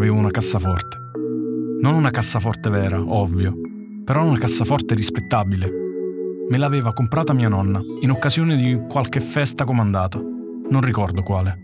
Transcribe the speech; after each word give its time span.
avevo 0.00 0.16
una 0.16 0.30
cassaforte. 0.30 0.96
Non 1.82 1.94
una 1.94 2.10
cassaforte 2.10 2.70
vera, 2.70 2.98
ovvio, 2.98 3.54
però 4.02 4.24
una 4.24 4.38
cassaforte 4.38 4.94
rispettabile. 4.94 5.70
Me 6.48 6.56
l'aveva 6.56 6.94
comprata 6.94 7.34
mia 7.34 7.48
nonna 7.48 7.78
in 8.00 8.10
occasione 8.10 8.56
di 8.56 8.86
qualche 8.88 9.20
festa 9.20 9.64
comandata. 9.64 10.18
Non 10.18 10.80
ricordo 10.80 11.22
quale. 11.22 11.60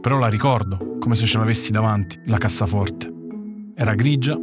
Però 0.00 0.16
la 0.16 0.28
ricordo, 0.28 0.96
come 1.00 1.16
se 1.16 1.26
ce 1.26 1.38
l'avessi 1.38 1.72
davanti, 1.72 2.20
la 2.26 2.38
cassaforte. 2.38 3.12
Era 3.74 3.94
grigia, 3.94 4.38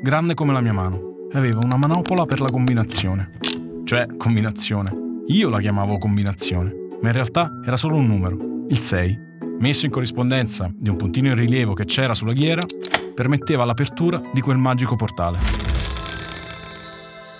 grande 0.00 0.34
come 0.34 0.52
la 0.52 0.60
mia 0.60 0.72
mano, 0.72 1.26
e 1.32 1.36
aveva 1.36 1.58
una 1.64 1.76
manopola 1.76 2.26
per 2.26 2.40
la 2.40 2.48
combinazione. 2.50 3.32
Cioè, 3.82 4.06
combinazione. 4.16 4.92
Io 5.26 5.48
la 5.48 5.58
chiamavo 5.58 5.98
combinazione, 5.98 6.72
ma 7.02 7.08
in 7.08 7.14
realtà 7.14 7.50
era 7.64 7.76
solo 7.76 7.96
un 7.96 8.06
numero, 8.06 8.38
il 8.68 8.78
6, 8.78 9.26
messo 9.58 9.86
in 9.86 9.92
corrispondenza 9.92 10.70
di 10.72 10.88
un 10.88 10.96
puntino 10.96 11.28
in 11.28 11.34
rilievo 11.34 11.74
che 11.74 11.84
c'era 11.84 12.14
sulla 12.14 12.32
ghiera, 12.32 12.64
permetteva 13.14 13.64
l'apertura 13.64 14.20
di 14.32 14.40
quel 14.40 14.58
magico 14.58 14.96
portale. 14.96 15.38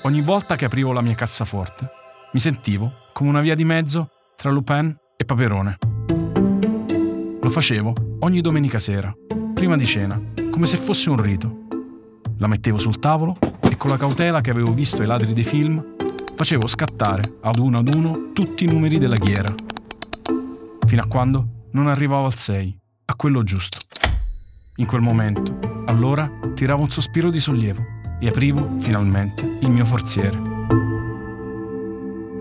Ogni 0.02 0.20
volta 0.22 0.56
che 0.56 0.64
aprivo 0.64 0.92
la 0.92 1.02
mia 1.02 1.14
cassaforte, 1.14 1.86
mi 2.32 2.40
sentivo 2.40 2.90
come 3.12 3.30
una 3.30 3.40
via 3.40 3.54
di 3.54 3.64
mezzo 3.64 4.10
tra 4.36 4.50
Lupin 4.50 4.96
e 5.16 5.24
Paperone. 5.24 5.78
Lo 7.40 7.50
facevo 7.50 7.94
ogni 8.20 8.40
domenica 8.40 8.78
sera, 8.78 9.14
prima 9.54 9.76
di 9.76 9.86
cena, 9.86 10.20
come 10.50 10.66
se 10.66 10.76
fosse 10.76 11.10
un 11.10 11.20
rito. 11.20 11.66
La 12.38 12.46
mettevo 12.46 12.78
sul 12.78 12.98
tavolo 12.98 13.36
e 13.60 13.76
con 13.76 13.90
la 13.90 13.96
cautela 13.96 14.40
che 14.40 14.50
avevo 14.50 14.72
visto 14.72 15.00
ai 15.00 15.08
ladri 15.08 15.32
dei 15.32 15.44
film, 15.44 15.94
facevo 16.34 16.66
scattare 16.66 17.38
ad 17.42 17.58
uno 17.58 17.78
ad 17.78 17.94
uno 17.94 18.30
tutti 18.32 18.64
i 18.64 18.68
numeri 18.68 18.98
della 18.98 19.16
ghiera, 19.16 19.52
fino 20.86 21.02
a 21.02 21.06
quando 21.06 21.57
non 21.78 21.86
arrivavo 21.86 22.26
al 22.26 22.34
6, 22.34 22.78
a 23.06 23.14
quello 23.14 23.44
giusto. 23.44 23.78
In 24.76 24.86
quel 24.86 25.00
momento, 25.00 25.84
allora, 25.86 26.28
tiravo 26.54 26.82
un 26.82 26.90
sospiro 26.90 27.30
di 27.30 27.38
sollievo 27.38 27.80
e 28.20 28.26
aprivo, 28.26 28.78
finalmente, 28.80 29.58
il 29.60 29.70
mio 29.70 29.84
forziere. 29.84 30.36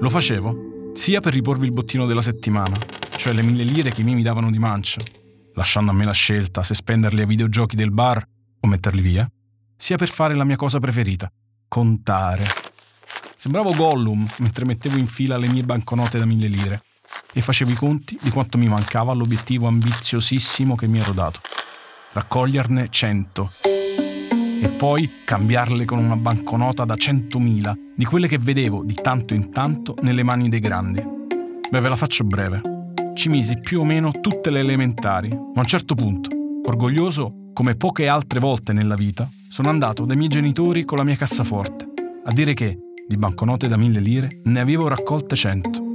Lo 0.01 0.09
facevo 0.09 0.95
sia 0.95 1.21
per 1.21 1.33
riporvi 1.33 1.67
il 1.67 1.73
bottino 1.73 2.07
della 2.07 2.21
settimana, 2.21 2.75
cioè 3.15 3.33
le 3.33 3.43
mille 3.43 3.63
lire 3.63 3.91
che 3.91 4.01
i 4.01 4.03
miei 4.03 4.15
mi 4.15 4.23
davano 4.23 4.49
di 4.49 4.57
mancia, 4.57 5.01
lasciando 5.53 5.91
a 5.91 5.93
me 5.93 6.05
la 6.05 6.11
scelta 6.11 6.63
se 6.63 6.73
spenderli 6.73 7.21
ai 7.21 7.27
videogiochi 7.27 7.75
del 7.75 7.91
bar 7.91 8.27
o 8.59 8.67
metterli 8.67 9.01
via, 9.01 9.31
sia 9.75 9.97
per 9.97 10.09
fare 10.09 10.33
la 10.33 10.43
mia 10.43 10.55
cosa 10.55 10.79
preferita, 10.79 11.31
contare. 11.67 12.43
Sembravo 13.37 13.75
Gollum 13.75 14.27
mentre 14.39 14.65
mettevo 14.65 14.97
in 14.97 15.05
fila 15.05 15.37
le 15.37 15.47
mie 15.47 15.61
banconote 15.61 16.17
da 16.17 16.25
mille 16.25 16.47
lire 16.47 16.81
e 17.37 17.41
facevo 17.41 17.69
i 17.69 17.75
conti 17.75 18.17
di 18.19 18.31
quanto 18.31 18.57
mi 18.57 18.67
mancava 18.67 19.11
all'obiettivo 19.11 19.67
ambiziosissimo 19.67 20.75
che 20.75 20.87
mi 20.87 20.97
ero 20.97 21.11
dato. 21.11 21.39
Raccoglierne 22.13 22.87
100 22.89 23.49
e 24.59 24.67
poi 24.69 25.07
cambiarle 25.23 25.85
con 25.85 25.99
una 25.99 26.15
banconota 26.15 26.83
da 26.83 26.95
100.000, 26.95 27.73
di 27.95 28.05
quelle 28.05 28.27
che 28.27 28.39
vedevo 28.39 28.81
di 28.83 28.95
tanto 28.95 29.35
in 29.35 29.51
tanto 29.51 29.93
nelle 30.01 30.23
mani 30.23 30.49
dei 30.49 30.59
grandi. 30.59 31.05
Beh, 31.69 31.79
ve 31.79 31.89
la 31.89 31.95
faccio 31.95 32.23
breve. 32.23 32.61
Ci 33.13 33.29
misi 33.29 33.59
più 33.59 33.81
o 33.81 33.85
meno 33.85 34.09
tutte 34.09 34.49
le 34.49 34.61
elementari, 34.61 35.29
ma 35.29 35.57
a 35.57 35.59
un 35.59 35.65
certo 35.65 35.93
punto, 35.93 36.31
orgoglioso 36.65 37.51
come 37.53 37.75
poche 37.75 38.07
altre 38.07 38.39
volte 38.39 38.73
nella 38.73 38.95
vita, 38.95 39.29
sono 39.47 39.69
andato 39.69 40.05
dai 40.05 40.17
miei 40.17 40.29
genitori 40.29 40.85
con 40.85 40.97
la 40.97 41.03
mia 41.03 41.15
cassaforte 41.15 41.85
a 42.25 42.31
dire 42.31 42.55
che, 42.55 42.79
di 43.07 43.15
banconote 43.15 43.67
da 43.67 43.77
mille 43.77 43.99
lire, 43.99 44.41
ne 44.45 44.59
avevo 44.59 44.87
raccolte 44.87 45.35
100 45.35 45.86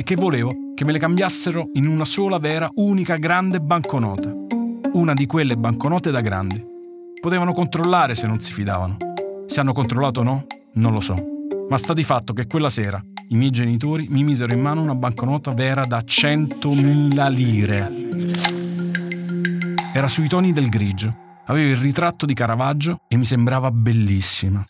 e 0.00 0.02
che 0.02 0.14
volevo 0.14 0.72
che 0.74 0.86
me 0.86 0.92
le 0.92 0.98
cambiassero 0.98 1.68
in 1.74 1.86
una 1.86 2.06
sola 2.06 2.38
vera, 2.38 2.70
unica 2.76 3.16
grande 3.16 3.60
banconota. 3.60 4.34
Una 4.94 5.12
di 5.12 5.26
quelle 5.26 5.58
banconote 5.58 6.10
da 6.10 6.22
grandi. 6.22 6.64
Potevano 7.20 7.52
controllare 7.52 8.14
se 8.14 8.26
non 8.26 8.40
si 8.40 8.54
fidavano. 8.54 8.96
Se 9.44 9.60
hanno 9.60 9.74
controllato 9.74 10.20
o 10.20 10.22
no, 10.22 10.46
non 10.76 10.94
lo 10.94 11.00
so. 11.00 11.14
Ma 11.68 11.76
sta 11.76 11.92
di 11.92 12.02
fatto 12.02 12.32
che 12.32 12.46
quella 12.46 12.70
sera 12.70 12.98
i 13.28 13.36
miei 13.36 13.50
genitori 13.50 14.06
mi 14.08 14.24
misero 14.24 14.54
in 14.54 14.62
mano 14.62 14.80
una 14.80 14.94
banconota 14.94 15.50
vera 15.50 15.84
da 15.84 15.98
100.000 15.98 17.30
lire. 17.30 17.92
Era 19.92 20.08
sui 20.08 20.28
toni 20.28 20.52
del 20.52 20.70
grigio. 20.70 21.14
Aveva 21.44 21.68
il 21.72 21.76
ritratto 21.76 22.24
di 22.24 22.32
Caravaggio 22.32 23.02
e 23.06 23.18
mi 23.18 23.26
sembrava 23.26 23.70
bellissima. 23.70 24.64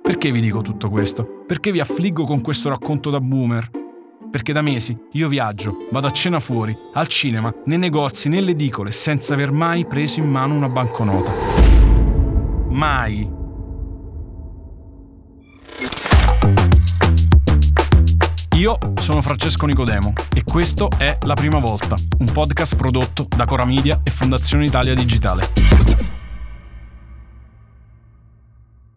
Perché 0.00 0.30
vi 0.30 0.40
dico 0.40 0.62
tutto 0.62 0.88
questo? 0.88 1.42
Perché 1.44 1.72
vi 1.72 1.80
affliggo 1.80 2.24
con 2.24 2.40
questo 2.40 2.68
racconto 2.68 3.10
da 3.10 3.20
boomer? 3.20 3.79
Perché 4.30 4.52
da 4.52 4.62
mesi 4.62 4.96
io 5.12 5.28
viaggio, 5.28 5.72
vado 5.90 6.06
a 6.06 6.12
cena 6.12 6.38
fuori, 6.38 6.74
al 6.94 7.08
cinema, 7.08 7.52
nei 7.64 7.78
negozi, 7.78 8.28
nelle 8.28 8.52
edicole, 8.52 8.92
senza 8.92 9.34
aver 9.34 9.50
mai 9.50 9.86
preso 9.86 10.20
in 10.20 10.28
mano 10.30 10.54
una 10.54 10.68
banconota. 10.68 11.32
Mai. 12.68 13.38
Io 18.56 18.78
sono 18.96 19.22
Francesco 19.22 19.66
Nicodemo 19.66 20.12
e 20.34 20.44
questo 20.44 20.90
è 20.96 21.16
La 21.22 21.34
Prima 21.34 21.58
Volta, 21.58 21.96
un 22.18 22.30
podcast 22.30 22.76
prodotto 22.76 23.26
da 23.26 23.44
Cora 23.46 23.64
Media 23.64 24.00
e 24.04 24.10
Fondazione 24.10 24.66
Italia 24.66 24.94
Digitale. 24.94 25.48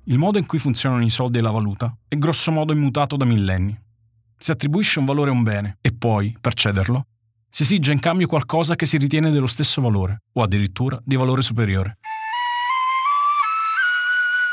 Il 0.08 0.18
modo 0.18 0.38
in 0.38 0.46
cui 0.46 0.60
funzionano 0.60 1.02
i 1.02 1.10
soldi 1.10 1.38
e 1.38 1.42
la 1.42 1.52
valuta 1.52 1.96
è 2.10 2.18
grossomodo 2.18 2.74
immutato 2.74 3.16
da 3.16 3.24
millenni 3.24 3.83
si 4.44 4.52
attribuisce 4.52 5.00
un 5.00 5.06
valore 5.06 5.30
a 5.30 5.34
un 5.34 5.42
bene 5.42 5.78
e 5.80 5.94
poi, 5.94 6.36
per 6.42 6.54
cederlo, 6.54 7.06
si 7.50 7.64
esige 7.64 7.94
in 7.94 8.02
cambio 8.02 8.28
qualcosa 8.28 8.76
che 8.76 8.86
si 8.86 8.98
ritiene 8.98 9.32
dello 9.32 9.46
stesso 9.46 9.80
valore 9.80 10.24
o 10.34 10.44
addirittura 10.44 11.00
di 11.02 11.16
valore 11.16 11.42
superiore. 11.42 12.00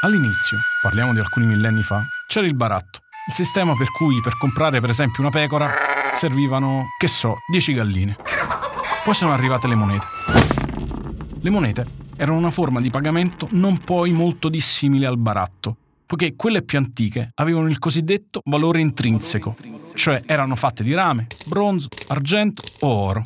All'inizio, 0.03 0.59
parliamo 0.81 1.13
di 1.13 1.19
alcuni 1.19 1.47
millenni 1.47 1.83
fa, 1.83 2.05
c'era 2.29 2.47
il 2.47 2.55
baratto, 2.55 3.01
il 3.27 3.35
sistema 3.35 3.75
per 3.77 3.91
cui 3.91 4.21
per 4.21 4.39
comprare 4.39 4.81
per 4.81 4.91
esempio 4.91 5.25
una 5.25 5.33
pecora 5.33 5.69
servivano, 6.15 6.85
che 6.97 7.09
so, 7.09 7.39
10 7.51 7.73
galline. 7.73 8.17
Poi 9.03 9.15
sono 9.15 9.33
arrivate 9.33 9.67
le 9.67 9.75
monete. 9.75 10.07
Le 11.41 11.51
monete 11.51 11.85
erano 12.17 12.39
una 12.39 12.53
forma 12.53 12.81
di 12.81 12.91
pagamento 12.91 13.49
non 13.51 13.79
poi 13.79 14.13
molto 14.13 14.49
dissimile 14.49 15.07
al 15.07 15.19
baratto, 15.19 15.79
poiché 16.11 16.35
quelle 16.35 16.63
più 16.63 16.77
antiche 16.77 17.31
avevano 17.37 17.69
il 17.69 17.79
cosiddetto 17.79 18.41
valore 18.47 18.81
intrinseco, 18.81 19.55
cioè 19.95 20.21
erano 20.27 20.57
fatte 20.57 20.83
di 20.83 20.93
rame, 20.93 21.29
bronzo, 21.47 21.87
argento 22.09 22.65
o 22.81 22.89
oro. 22.89 23.23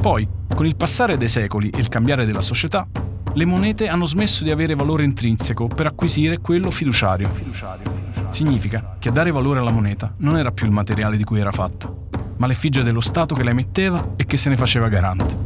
Poi, 0.00 0.28
con 0.54 0.64
il 0.64 0.76
passare 0.76 1.16
dei 1.16 1.26
secoli 1.26 1.68
e 1.70 1.80
il 1.80 1.88
cambiare 1.88 2.24
della 2.24 2.40
società, 2.40 2.86
le 3.32 3.44
monete 3.44 3.88
hanno 3.88 4.04
smesso 4.04 4.44
di 4.44 4.52
avere 4.52 4.76
valore 4.76 5.02
intrinseco 5.02 5.66
per 5.66 5.86
acquisire 5.86 6.38
quello 6.38 6.70
fiduciario. 6.70 7.28
Significa 8.28 8.94
che 9.00 9.08
a 9.08 9.12
dare 9.12 9.32
valore 9.32 9.58
alla 9.58 9.72
moneta 9.72 10.14
non 10.18 10.36
era 10.36 10.52
più 10.52 10.66
il 10.66 10.72
materiale 10.72 11.16
di 11.16 11.24
cui 11.24 11.40
era 11.40 11.50
fatta, 11.50 11.92
ma 12.36 12.46
l'effigie 12.46 12.84
dello 12.84 13.00
Stato 13.00 13.34
che 13.34 13.42
la 13.42 13.50
emetteva 13.50 14.12
e 14.14 14.24
che 14.26 14.36
se 14.36 14.48
ne 14.48 14.56
faceva 14.56 14.86
garante. 14.86 15.36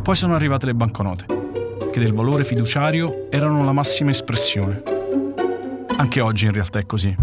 Poi 0.00 0.14
sono 0.14 0.36
arrivate 0.36 0.66
le 0.66 0.74
banconote, 0.74 1.37
che 1.98 2.04
del 2.04 2.14
valore 2.14 2.44
fiduciario 2.44 3.28
erano 3.28 3.64
la 3.64 3.72
massima 3.72 4.10
espressione. 4.10 4.82
Anche 5.96 6.20
oggi 6.20 6.46
in 6.46 6.52
realtà 6.52 6.78
è 6.78 6.86
così. 6.86 7.14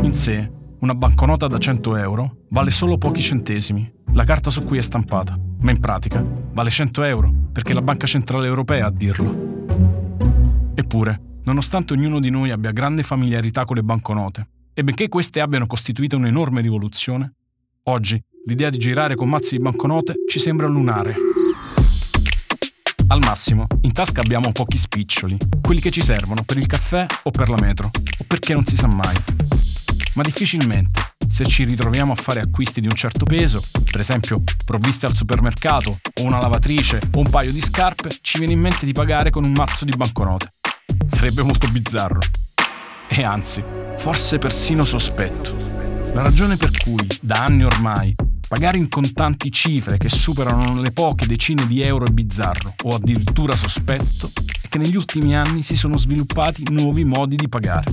In 0.00 0.12
sé, 0.12 0.50
una 0.80 0.94
banconota 0.94 1.46
da 1.46 1.58
100 1.58 1.96
euro 1.96 2.36
vale 2.48 2.70
solo 2.72 2.98
pochi 2.98 3.20
centesimi, 3.20 3.90
la 4.12 4.24
carta 4.24 4.50
su 4.50 4.64
cui 4.64 4.78
è 4.78 4.82
stampata, 4.82 5.38
ma 5.60 5.70
in 5.70 5.78
pratica 5.78 6.24
vale 6.52 6.70
100 6.70 7.02
euro 7.04 7.32
perché 7.52 7.70
è 7.70 7.74
la 7.74 7.82
Banca 7.82 8.06
Centrale 8.06 8.46
Europea 8.46 8.86
a 8.86 8.90
dirlo. 8.90 9.54
Eppure, 10.74 11.20
nonostante 11.44 11.92
ognuno 11.92 12.18
di 12.18 12.30
noi 12.30 12.50
abbia 12.50 12.72
grande 12.72 13.02
familiarità 13.02 13.64
con 13.64 13.76
le 13.76 13.82
banconote, 13.82 14.48
e 14.74 14.82
benché 14.82 15.08
queste 15.08 15.40
abbiano 15.40 15.66
costituito 15.66 16.16
un'enorme 16.16 16.60
rivoluzione, 16.60 17.32
oggi 17.84 18.20
l'idea 18.46 18.70
di 18.70 18.78
girare 18.78 19.14
con 19.14 19.28
mazzi 19.28 19.56
di 19.56 19.62
banconote 19.62 20.16
ci 20.28 20.38
sembra 20.38 20.66
lunare. 20.66 21.14
Al 23.08 23.20
massimo, 23.20 23.66
in 23.82 23.92
tasca 23.92 24.20
abbiamo 24.20 24.52
pochi 24.52 24.78
spiccioli, 24.78 25.36
quelli 25.60 25.80
che 25.80 25.90
ci 25.90 26.02
servono 26.02 26.42
per 26.44 26.56
il 26.56 26.66
caffè 26.66 27.06
o 27.22 27.30
per 27.30 27.48
la 27.48 27.56
metro, 27.60 27.86
o 27.86 28.24
perché 28.26 28.52
non 28.52 28.64
si 28.64 28.76
sa 28.76 28.88
mai 28.88 29.14
ma 30.16 30.22
difficilmente, 30.22 31.14
se 31.28 31.44
ci 31.44 31.64
ritroviamo 31.64 32.12
a 32.12 32.16
fare 32.16 32.40
acquisti 32.40 32.80
di 32.80 32.86
un 32.86 32.96
certo 32.96 33.24
peso, 33.26 33.62
per 33.90 34.00
esempio 34.00 34.42
provviste 34.64 35.04
al 35.04 35.14
supermercato 35.14 35.98
o 36.20 36.24
una 36.24 36.40
lavatrice 36.40 37.00
o 37.12 37.20
un 37.20 37.28
paio 37.28 37.52
di 37.52 37.60
scarpe, 37.60 38.08
ci 38.22 38.38
viene 38.38 38.54
in 38.54 38.60
mente 38.60 38.86
di 38.86 38.92
pagare 38.92 39.28
con 39.28 39.44
un 39.44 39.52
mazzo 39.52 39.84
di 39.84 39.94
banconote. 39.94 40.54
Sarebbe 41.08 41.42
molto 41.42 41.68
bizzarro. 41.68 42.20
E 43.08 43.22
anzi, 43.22 43.62
forse 43.98 44.38
persino 44.38 44.84
sospetto. 44.84 45.54
La 46.14 46.22
ragione 46.22 46.56
per 46.56 46.70
cui, 46.82 47.06
da 47.20 47.44
anni 47.44 47.64
ormai, 47.64 48.14
pagare 48.48 48.78
in 48.78 48.88
contanti 48.88 49.50
cifre 49.50 49.96
che 49.96 50.08
superano 50.08 50.80
le 50.80 50.92
poche 50.92 51.26
decine 51.26 51.66
di 51.66 51.82
euro 51.82 52.06
è 52.06 52.10
bizzarro 52.10 52.74
o 52.84 52.94
addirittura 52.94 53.56
sospetto 53.56 54.30
è 54.62 54.68
che 54.68 54.78
negli 54.78 54.96
ultimi 54.96 55.34
anni 55.34 55.62
si 55.62 55.76
sono 55.76 55.96
sviluppati 55.96 56.62
nuovi 56.70 57.04
modi 57.04 57.34
di 57.34 57.48
pagare, 57.48 57.92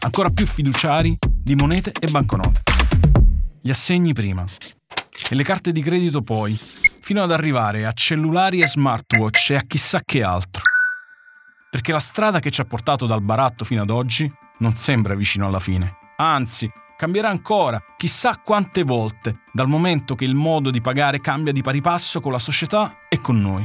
ancora 0.00 0.28
più 0.30 0.46
fiduciari 0.46 1.16
di 1.26 1.54
monete 1.54 1.92
e 1.98 2.10
banconote. 2.10 2.62
Gli 3.62 3.70
assegni 3.70 4.12
prima 4.12 4.44
e 5.30 5.34
le 5.34 5.42
carte 5.42 5.72
di 5.72 5.80
credito 5.80 6.22
poi, 6.22 6.58
fino 7.00 7.22
ad 7.22 7.32
arrivare 7.32 7.86
a 7.86 7.92
cellulari 7.92 8.60
e 8.60 8.66
smartwatch 8.66 9.50
e 9.50 9.56
a 9.56 9.62
chissà 9.66 10.00
che 10.04 10.22
altro. 10.22 10.62
Perché 11.70 11.92
la 11.92 11.98
strada 11.98 12.40
che 12.40 12.50
ci 12.50 12.60
ha 12.60 12.64
portato 12.64 13.06
dal 13.06 13.22
baratto 13.22 13.64
fino 13.64 13.82
ad 13.82 13.90
oggi 13.90 14.30
non 14.58 14.74
sembra 14.74 15.14
vicino 15.14 15.46
alla 15.46 15.58
fine. 15.58 15.96
Anzi, 16.16 16.70
cambierà 16.98 17.28
ancora, 17.28 17.80
chissà 17.96 18.40
quante 18.42 18.82
volte, 18.82 19.42
dal 19.52 19.68
momento 19.68 20.16
che 20.16 20.24
il 20.24 20.34
modo 20.34 20.68
di 20.68 20.80
pagare 20.80 21.20
cambia 21.20 21.52
di 21.52 21.62
pari 21.62 21.80
passo 21.80 22.20
con 22.20 22.32
la 22.32 22.40
società 22.40 23.06
e 23.08 23.20
con 23.20 23.40
noi. 23.40 23.64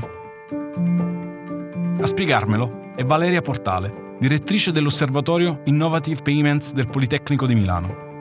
A 1.99 2.05
spiegarmelo 2.05 2.91
è 2.95 3.03
Valeria 3.03 3.41
Portale, 3.41 4.17
direttrice 4.19 4.71
dell'Osservatorio 4.71 5.61
Innovative 5.63 6.21
Payments 6.21 6.73
del 6.73 6.87
Politecnico 6.87 7.47
di 7.47 7.55
Milano. 7.55 8.11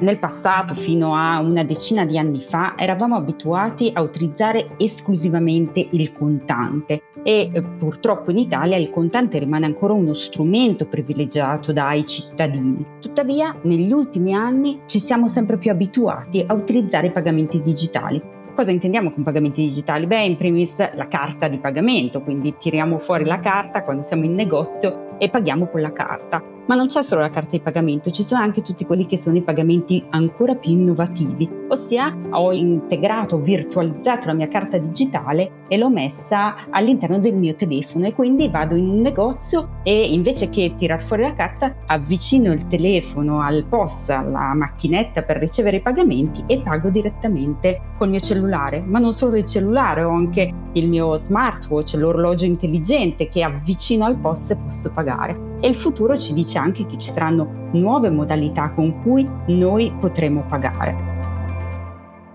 Nel 0.00 0.18
passato, 0.18 0.72
fino 0.72 1.14
a 1.14 1.40
una 1.40 1.62
decina 1.62 2.06
di 2.06 2.16
anni 2.16 2.40
fa, 2.40 2.78
eravamo 2.78 3.16
abituati 3.16 3.90
a 3.92 4.00
utilizzare 4.00 4.70
esclusivamente 4.78 5.86
il 5.92 6.14
contante 6.14 7.02
e 7.24 7.50
eh, 7.52 7.62
purtroppo 7.62 8.30
in 8.30 8.38
Italia 8.38 8.76
il 8.76 8.90
contante 8.90 9.38
rimane 9.38 9.66
ancora 9.66 9.94
uno 9.94 10.14
strumento 10.14 10.86
privilegiato 10.86 11.72
dai 11.72 12.06
cittadini. 12.06 12.84
Tuttavia, 13.00 13.56
negli 13.62 13.90
ultimi 13.90 14.34
anni 14.34 14.80
ci 14.86 15.00
siamo 15.00 15.26
sempre 15.28 15.56
più 15.56 15.70
abituati 15.70 16.44
a 16.46 16.54
utilizzare 16.54 17.08
i 17.08 17.12
pagamenti 17.12 17.60
digitali. 17.60 18.22
Cosa 18.54 18.70
intendiamo 18.70 19.10
con 19.10 19.24
pagamenti 19.24 19.62
digitali? 19.62 20.06
Beh, 20.06 20.26
in 20.26 20.36
primis 20.36 20.94
la 20.94 21.08
carta 21.08 21.48
di 21.48 21.58
pagamento, 21.58 22.22
quindi 22.22 22.54
tiriamo 22.56 23.00
fuori 23.00 23.24
la 23.24 23.40
carta 23.40 23.82
quando 23.82 24.02
siamo 24.02 24.24
in 24.24 24.34
negozio 24.34 25.18
e 25.18 25.28
paghiamo 25.28 25.66
con 25.66 25.80
la 25.80 25.92
carta. 25.92 26.53
Ma 26.66 26.74
non 26.74 26.86
c'è 26.86 27.02
solo 27.02 27.20
la 27.20 27.28
carta 27.28 27.50
di 27.50 27.60
pagamento, 27.60 28.10
ci 28.10 28.22
sono 28.22 28.40
anche 28.40 28.62
tutti 28.62 28.86
quelli 28.86 29.04
che 29.04 29.18
sono 29.18 29.36
i 29.36 29.42
pagamenti 29.42 30.02
ancora 30.10 30.54
più 30.54 30.72
innovativi, 30.72 31.46
ossia 31.68 32.16
ho 32.30 32.52
integrato, 32.52 33.36
virtualizzato 33.36 34.28
la 34.28 34.32
mia 34.32 34.48
carta 34.48 34.78
digitale 34.78 35.64
e 35.68 35.76
l'ho 35.76 35.90
messa 35.90 36.54
all'interno 36.70 37.18
del 37.18 37.34
mio 37.34 37.54
telefono 37.54 38.06
e 38.06 38.14
quindi 38.14 38.48
vado 38.48 38.76
in 38.76 38.88
un 38.88 39.00
negozio 39.00 39.80
e 39.82 40.12
invece 40.12 40.48
che 40.48 40.74
tirar 40.78 41.02
fuori 41.02 41.24
la 41.24 41.34
carta 41.34 41.74
avvicino 41.86 42.50
il 42.50 42.66
telefono 42.66 43.42
al 43.42 43.66
POS, 43.66 44.08
alla 44.08 44.54
macchinetta 44.54 45.22
per 45.22 45.36
ricevere 45.36 45.76
i 45.76 45.82
pagamenti 45.82 46.44
e 46.46 46.62
pago 46.62 46.88
direttamente 46.88 47.92
col 47.98 48.08
mio 48.08 48.20
cellulare. 48.20 48.80
Ma 48.80 48.98
non 48.98 49.12
solo 49.12 49.36
il 49.36 49.44
cellulare, 49.44 50.02
ho 50.02 50.12
anche 50.12 50.50
il 50.72 50.88
mio 50.88 51.18
smartwatch, 51.18 51.94
l'orologio 51.96 52.46
intelligente 52.46 53.28
che 53.28 53.42
avvicino 53.42 54.06
al 54.06 54.16
POS 54.16 54.50
e 54.50 54.56
posso 54.56 54.92
pagare 54.94 55.52
e 55.64 55.68
il 55.68 55.74
futuro 55.74 56.14
ci 56.14 56.34
dice 56.34 56.58
anche 56.58 56.84
che 56.84 56.98
ci 56.98 57.08
saranno 57.08 57.70
nuove 57.72 58.10
modalità 58.10 58.70
con 58.72 59.00
cui 59.00 59.26
noi 59.46 59.90
potremo 59.98 60.44
pagare. 60.44 61.12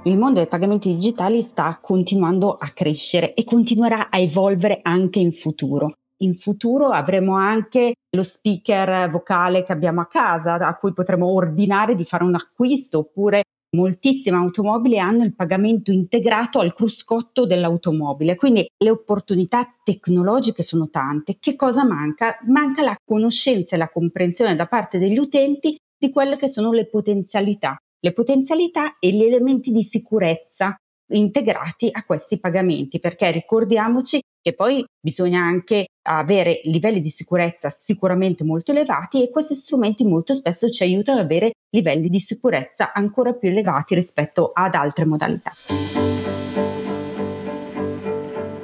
Il 0.05 0.17
mondo 0.17 0.39
dei 0.39 0.47
pagamenti 0.47 0.91
digitali 0.91 1.43
sta 1.43 1.77
continuando 1.79 2.55
a 2.55 2.69
crescere 2.73 3.35
e 3.35 3.43
continuerà 3.43 4.09
a 4.09 4.17
evolvere 4.17 4.79
anche 4.81 5.19
in 5.19 5.31
futuro. 5.31 5.93
In 6.21 6.33
futuro 6.33 6.87
avremo 6.87 7.35
anche 7.35 7.93
lo 8.09 8.23
speaker 8.23 9.11
vocale 9.11 9.61
che 9.61 9.73
abbiamo 9.73 10.01
a 10.01 10.07
casa, 10.07 10.55
a 10.55 10.75
cui 10.75 10.91
potremo 10.91 11.27
ordinare 11.27 11.93
di 11.93 12.05
fare 12.05 12.23
un 12.23 12.33
acquisto 12.33 12.97
oppure 12.97 13.43
moltissime 13.75 14.37
automobili 14.37 14.97
hanno 14.99 15.23
il 15.23 15.35
pagamento 15.35 15.91
integrato 15.91 16.59
al 16.59 16.73
cruscotto 16.73 17.45
dell'automobile, 17.45 18.35
quindi 18.35 18.67
le 18.77 18.89
opportunità 18.89 19.67
tecnologiche 19.83 20.63
sono 20.63 20.89
tante. 20.89 21.37
Che 21.39 21.55
cosa 21.55 21.85
manca? 21.85 22.37
Manca 22.47 22.81
la 22.83 22.95
conoscenza 23.03 23.75
e 23.75 23.79
la 23.79 23.89
comprensione 23.89 24.55
da 24.55 24.67
parte 24.67 24.97
degli 24.97 25.17
utenti 25.17 25.77
di 25.97 26.11
quelle 26.11 26.37
che 26.37 26.47
sono 26.47 26.71
le 26.71 26.87
potenzialità, 26.87 27.77
le 27.99 28.13
potenzialità 28.13 28.97
e 28.99 29.11
gli 29.11 29.23
elementi 29.23 29.71
di 29.71 29.83
sicurezza 29.83 30.75
integrati 31.11 31.89
a 31.91 32.03
questi 32.03 32.39
pagamenti, 32.39 32.99
perché 32.99 33.31
ricordiamoci 33.31 34.19
che 34.41 34.53
poi 34.53 34.83
bisogna 34.99 35.41
anche 35.41 35.87
avere 36.07 36.61
livelli 36.63 37.01
di 37.01 37.09
sicurezza 37.09 37.69
sicuramente 37.69 38.43
molto 38.43 38.71
elevati 38.71 39.21
e 39.21 39.29
questi 39.29 39.53
strumenti 39.53 40.03
molto 40.03 40.33
spesso 40.33 40.69
ci 40.69 40.83
aiutano 40.83 41.19
ad 41.19 41.25
avere 41.25 41.51
livelli 41.71 42.09
di 42.09 42.19
sicurezza 42.19 42.93
ancora 42.93 43.33
più 43.33 43.49
elevati 43.49 43.95
rispetto 43.95 44.51
ad 44.53 44.75
altre 44.75 45.05
modalità. 45.05 45.51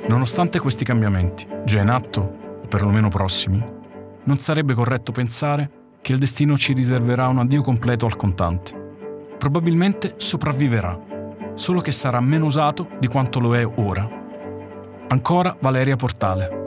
Nonostante 0.07 0.60
questi 0.60 0.86
cambiamenti, 0.86 1.48
già 1.66 1.81
in 1.81 1.89
atto, 1.89 2.21
o 2.63 2.68
perlomeno 2.68 3.10
prossimi, 3.10 3.63
non 4.24 4.38
sarebbe 4.38 4.74
corretto 4.74 5.12
pensare 5.12 5.83
che 6.01 6.13
il 6.13 6.19
destino 6.19 6.56
ci 6.56 6.74
riserverà 6.74 7.28
un 7.28 7.39
addio 7.39 7.62
completo 7.62 8.06
al 8.06 8.16
contante. 8.16 8.83
Probabilmente 9.38 10.13
sopravviverà 10.18 11.13
solo 11.56 11.81
che 11.81 11.92
sarà 11.92 12.19
meno 12.21 12.45
usato 12.45 12.89
di 13.00 13.07
quanto 13.07 13.39
lo 13.39 13.56
è 13.56 13.66
ora. 13.66 14.25
Ancora 15.07 15.56
Valeria 15.60 15.96
Portale. 15.96 16.63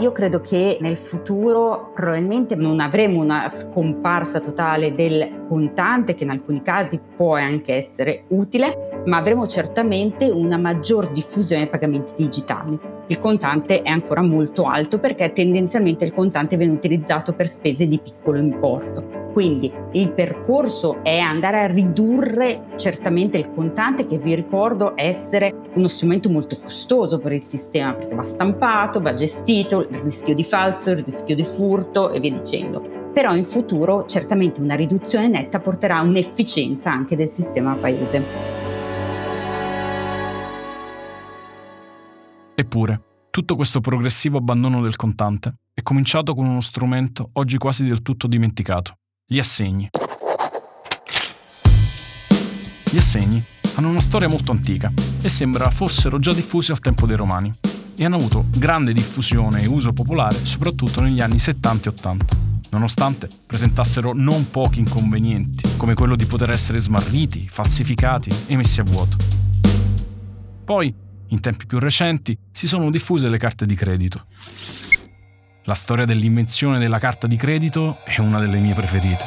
Io 0.00 0.10
credo 0.10 0.40
che 0.40 0.76
nel 0.80 0.98
futuro 0.98 1.92
probabilmente 1.94 2.56
non 2.56 2.80
avremo 2.80 3.22
una 3.22 3.48
scomparsa 3.54 4.40
totale 4.40 4.94
del 4.94 5.44
contante, 5.48 6.14
che 6.14 6.24
in 6.24 6.30
alcuni 6.30 6.62
casi 6.62 7.00
può 7.14 7.36
anche 7.36 7.74
essere 7.74 8.24
utile, 8.28 9.02
ma 9.06 9.18
avremo 9.18 9.46
certamente 9.46 10.28
una 10.28 10.58
maggior 10.58 11.10
diffusione 11.12 11.62
dei 11.62 11.70
pagamenti 11.70 12.12
digitali. 12.16 12.78
Il 13.06 13.18
contante 13.20 13.82
è 13.82 13.88
ancora 13.88 14.20
molto 14.20 14.64
alto 14.64 14.98
perché 14.98 15.32
tendenzialmente 15.32 16.04
il 16.04 16.12
contante 16.12 16.56
viene 16.56 16.72
utilizzato 16.72 17.34
per 17.34 17.46
spese 17.46 17.86
di 17.86 18.00
piccolo 18.00 18.38
importo. 18.38 19.25
Quindi 19.36 19.70
il 19.92 20.12
percorso 20.12 21.04
è 21.04 21.18
andare 21.18 21.60
a 21.60 21.66
ridurre 21.66 22.68
certamente 22.76 23.36
il 23.36 23.52
contante 23.52 24.06
che 24.06 24.16
vi 24.16 24.34
ricordo 24.34 24.94
essere 24.96 25.54
uno 25.74 25.88
strumento 25.88 26.30
molto 26.30 26.58
costoso 26.58 27.18
per 27.18 27.32
il 27.32 27.42
sistema 27.42 27.92
perché 27.92 28.14
va 28.14 28.24
stampato, 28.24 28.98
va 28.98 29.12
gestito, 29.12 29.80
il 29.90 29.98
rischio 29.98 30.34
di 30.34 30.42
falso, 30.42 30.92
il 30.92 31.04
rischio 31.04 31.34
di 31.34 31.44
furto 31.44 32.12
e 32.12 32.18
via 32.18 32.32
dicendo. 32.32 33.10
Però 33.12 33.34
in 33.34 33.44
futuro 33.44 34.06
certamente 34.06 34.62
una 34.62 34.74
riduzione 34.74 35.28
netta 35.28 35.60
porterà 35.60 35.98
a 35.98 36.02
un'efficienza 36.02 36.90
anche 36.90 37.14
del 37.14 37.28
sistema 37.28 37.74
paese. 37.74 38.24
Eppure, 42.54 43.02
tutto 43.28 43.54
questo 43.54 43.80
progressivo 43.80 44.38
abbandono 44.38 44.80
del 44.80 44.96
contante 44.96 45.56
è 45.74 45.82
cominciato 45.82 46.34
con 46.34 46.46
uno 46.46 46.62
strumento 46.62 47.28
oggi 47.34 47.58
quasi 47.58 47.84
del 47.84 48.00
tutto 48.00 48.26
dimenticato, 48.28 48.96
gli 49.28 49.40
assegni. 49.40 49.90
Gli 52.88 52.96
assegni 52.96 53.42
hanno 53.74 53.88
una 53.88 54.00
storia 54.00 54.28
molto 54.28 54.52
antica 54.52 54.92
e 55.20 55.28
sembra 55.28 55.68
fossero 55.70 56.20
già 56.20 56.32
diffusi 56.32 56.70
al 56.70 56.78
tempo 56.78 57.06
dei 57.06 57.16
Romani 57.16 57.52
e 57.96 58.04
hanno 58.04 58.16
avuto 58.16 58.44
grande 58.50 58.92
diffusione 58.92 59.62
e 59.62 59.66
uso 59.66 59.92
popolare 59.92 60.44
soprattutto 60.44 61.00
negli 61.00 61.20
anni 61.20 61.40
70 61.40 61.88
e 61.88 61.92
80, 61.92 62.36
nonostante 62.70 63.28
presentassero 63.44 64.12
non 64.14 64.48
pochi 64.48 64.78
inconvenienti, 64.78 65.76
come 65.76 65.94
quello 65.94 66.14
di 66.14 66.26
poter 66.26 66.50
essere 66.50 66.78
smarriti, 66.78 67.48
falsificati 67.48 68.30
e 68.46 68.56
messi 68.56 68.78
a 68.78 68.84
vuoto. 68.84 69.16
Poi, 70.64 70.94
in 71.28 71.40
tempi 71.40 71.66
più 71.66 71.80
recenti, 71.80 72.38
si 72.52 72.68
sono 72.68 72.92
diffuse 72.92 73.28
le 73.28 73.38
carte 73.38 73.66
di 73.66 73.74
credito. 73.74 74.24
La 75.68 75.74
storia 75.74 76.04
dell'invenzione 76.04 76.78
della 76.78 77.00
carta 77.00 77.26
di 77.26 77.34
credito 77.34 77.96
è 78.04 78.20
una 78.20 78.38
delle 78.38 78.60
mie 78.60 78.72
preferite. 78.72 79.24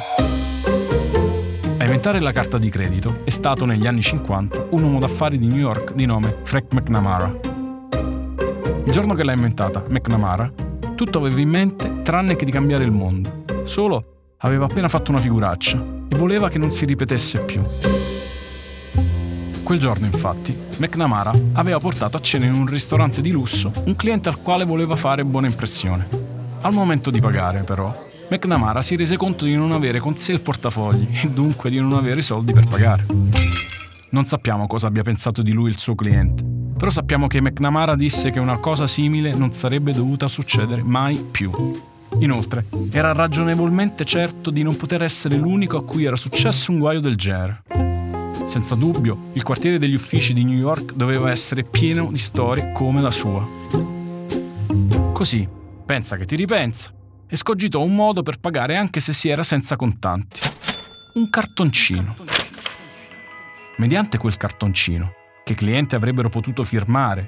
A 1.76 1.84
inventare 1.84 2.18
la 2.18 2.32
carta 2.32 2.56
di 2.56 2.70
credito 2.70 3.20
è 3.24 3.30
stato 3.30 3.66
negli 3.66 3.86
anni 3.86 4.00
50 4.00 4.68
un 4.70 4.82
uomo 4.82 4.98
d'affari 5.00 5.36
di 5.36 5.46
New 5.46 5.58
York 5.58 5.92
di 5.92 6.06
nome 6.06 6.38
Frank 6.44 6.72
McNamara. 6.72 7.40
Il 8.86 8.90
giorno 8.90 9.12
che 9.12 9.22
l'ha 9.22 9.34
inventata, 9.34 9.84
McNamara, 9.86 10.50
tutto 10.94 11.18
aveva 11.18 11.38
in 11.40 11.50
mente 11.50 12.00
tranne 12.00 12.36
che 12.36 12.46
di 12.46 12.50
cambiare 12.50 12.84
il 12.84 12.90
mondo. 12.90 13.44
Solo 13.64 14.32
aveva 14.38 14.64
appena 14.64 14.88
fatto 14.88 15.10
una 15.10 15.20
figuraccia 15.20 15.76
e 16.08 16.16
voleva 16.16 16.48
che 16.48 16.56
non 16.56 16.70
si 16.70 16.86
ripetesse 16.86 17.40
più. 17.40 17.60
Quel 19.62 19.78
giorno, 19.78 20.06
infatti, 20.06 20.56
McNamara 20.78 21.32
aveva 21.52 21.78
portato 21.78 22.16
a 22.16 22.20
cena 22.20 22.46
in 22.46 22.54
un 22.54 22.66
ristorante 22.66 23.20
di 23.20 23.30
lusso 23.30 23.70
un 23.84 23.94
cliente 23.94 24.30
al 24.30 24.40
quale 24.40 24.64
voleva 24.64 24.96
fare 24.96 25.22
buona 25.22 25.46
impressione. 25.46 26.19
Al 26.62 26.74
momento 26.74 27.10
di 27.10 27.20
pagare, 27.20 27.62
però, 27.62 28.06
McNamara 28.28 28.82
si 28.82 28.94
rese 28.94 29.16
conto 29.16 29.46
di 29.46 29.56
non 29.56 29.72
avere 29.72 29.98
con 29.98 30.14
sé 30.16 30.32
il 30.32 30.42
portafogli 30.42 31.08
e 31.22 31.30
dunque 31.30 31.70
di 31.70 31.80
non 31.80 31.94
avere 31.94 32.20
i 32.20 32.22
soldi 32.22 32.52
per 32.52 32.64
pagare. 32.64 33.06
Non 34.10 34.26
sappiamo 34.26 34.66
cosa 34.66 34.88
abbia 34.88 35.02
pensato 35.02 35.40
di 35.40 35.52
lui 35.52 35.70
il 35.70 35.78
suo 35.78 35.94
cliente, 35.94 36.44
però 36.76 36.90
sappiamo 36.90 37.28
che 37.28 37.40
McNamara 37.40 37.96
disse 37.96 38.30
che 38.30 38.40
una 38.40 38.58
cosa 38.58 38.86
simile 38.86 39.32
non 39.32 39.52
sarebbe 39.52 39.92
dovuta 39.92 40.28
succedere 40.28 40.82
mai 40.82 41.16
più. 41.30 41.50
Inoltre, 42.18 42.66
era 42.90 43.12
ragionevolmente 43.12 44.04
certo 44.04 44.50
di 44.50 44.62
non 44.62 44.76
poter 44.76 45.02
essere 45.02 45.36
l'unico 45.36 45.78
a 45.78 45.84
cui 45.84 46.04
era 46.04 46.16
successo 46.16 46.72
un 46.72 46.78
guaio 46.78 47.00
del 47.00 47.16
genere. 47.16 47.62
Senza 48.44 48.74
dubbio, 48.74 49.30
il 49.32 49.42
quartiere 49.42 49.78
degli 49.78 49.94
uffici 49.94 50.34
di 50.34 50.44
New 50.44 50.58
York 50.58 50.92
doveva 50.92 51.30
essere 51.30 51.62
pieno 51.62 52.10
di 52.10 52.18
storie 52.18 52.72
come 52.72 53.00
la 53.00 53.10
sua. 53.10 53.46
Così, 55.12 55.48
pensa 55.90 56.16
che 56.16 56.24
ti 56.24 56.36
ripensa 56.36 56.92
e 57.28 57.34
scogitò 57.34 57.80
un 57.80 57.96
modo 57.96 58.22
per 58.22 58.38
pagare 58.38 58.76
anche 58.76 59.00
se 59.00 59.12
si 59.12 59.28
era 59.28 59.42
senza 59.42 59.74
contanti. 59.74 60.38
Un 61.14 61.28
cartoncino. 61.28 62.14
Mediante 63.78 64.16
quel 64.16 64.36
cartoncino, 64.36 65.12
che 65.42 65.54
i 65.54 65.56
clienti 65.56 65.96
avrebbero 65.96 66.28
potuto 66.28 66.62
firmare 66.62 67.24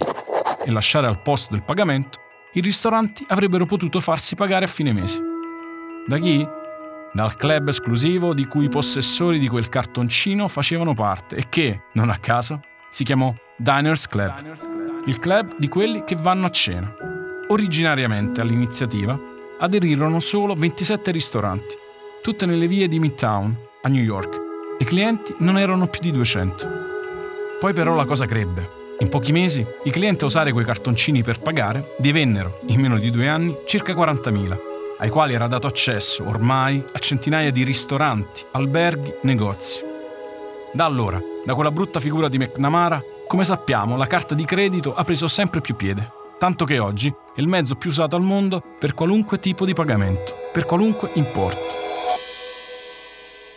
e 0.65 0.71
lasciare 0.71 1.09
al 1.09 1.21
posto 1.23 1.55
del 1.55 1.65
pagamento, 1.65 2.21
i 2.53 2.61
ristoranti 2.61 3.27
avrebbero 3.31 3.67
potuto 3.67 3.99
farsi 3.99 4.37
pagare 4.37 4.67
a 4.67 4.69
fine 4.69 4.93
mese. 4.93 5.21
Da 6.07 6.19
chi? 6.19 6.47
Dal 7.13 7.35
club 7.35 7.67
esclusivo 7.67 8.33
di 8.33 8.47
cui 8.47 8.67
i 8.67 8.69
possessori 8.69 9.41
di 9.41 9.49
quel 9.49 9.69
cartoncino 9.69 10.47
facevano 10.47 10.95
parte 10.95 11.35
e 11.35 11.49
che, 11.49 11.87
non 11.95 12.11
a 12.11 12.19
caso, 12.19 12.61
si 12.91 13.03
chiamò 13.03 13.35
Diners 13.57 14.07
Club, 14.07 15.03
il 15.07 15.19
club 15.19 15.57
di 15.59 15.67
quelli 15.67 16.05
che 16.05 16.15
vanno 16.15 16.47
a 16.47 16.51
cena. 16.51 17.12
Originariamente 17.53 18.41
all'iniziativa 18.41 19.19
aderirono 19.59 20.21
solo 20.21 20.55
27 20.55 21.11
ristoranti, 21.11 21.77
tutte 22.23 22.47
nelle 22.47 22.67
vie 22.67 22.89
di 22.89 22.99
Midtown, 22.99 23.55
a 23.83 23.89
New 23.89 24.03
York, 24.03 24.41
i 24.79 24.87
clienti 24.87 25.35
non 25.41 25.59
erano 25.59 25.87
più 25.87 26.01
di 26.01 26.13
200. 26.13 26.67
Poi 27.61 27.75
però 27.75 27.95
la 27.95 28.07
cosa 28.07 28.25
crebbe. 28.25 28.97
In 29.01 29.11
pochi 29.11 29.33
mesi 29.33 29.67
i 29.85 29.91
clienti 29.91 30.25
a 30.25 30.29
usare 30.29 30.51
quei 30.51 30.65
cartoncini 30.65 31.23
per 31.23 31.41
pagare 31.41 31.95
divennero, 31.99 32.61
in 32.69 32.81
meno 32.81 32.97
di 32.97 33.11
due 33.11 33.29
anni, 33.29 33.55
circa 33.67 33.93
40.000, 33.93 34.59
ai 35.01 35.11
quali 35.11 35.35
era 35.35 35.47
dato 35.47 35.67
accesso 35.67 36.27
ormai 36.27 36.83
a 36.91 36.99
centinaia 37.01 37.53
di 37.53 37.65
ristoranti, 37.65 38.47
alberghi, 38.53 39.13
negozi. 39.25 39.85
Da 40.73 40.87
allora, 40.87 41.21
da 41.45 41.53
quella 41.53 41.71
brutta 41.71 42.01
figura 42.01 42.31
di 42.31 42.39
McNamara, 42.39 43.05
come 43.29 43.45
sappiamo, 43.45 43.99
la 43.99 44.07
carta 44.07 44.35
di 44.35 44.47
credito 44.47 44.95
ha 44.95 45.05
preso 45.05 45.27
sempre 45.27 45.61
più 45.61 45.77
piede, 45.77 46.21
tanto 46.43 46.65
che 46.65 46.81
oggi 46.81 47.07
è 47.07 47.41
il 47.41 47.47
mezzo 47.47 47.77
più 47.77 47.91
usato 47.91 48.17
al 48.17 48.23
mondo 48.23 48.61
per 48.77 48.95
qualunque 48.95 49.39
tipo 49.39 49.65
di 49.65 49.75
pagamento, 49.75 50.35
per 50.53 50.65
qualunque 50.65 51.13
importo. 51.15 51.61